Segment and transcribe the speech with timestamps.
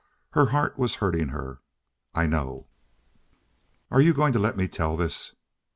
[0.31, 1.61] Her heart was hurting her.
[2.15, 2.65] "I know."
[3.91, 5.35] "Are you going to let me tell this?"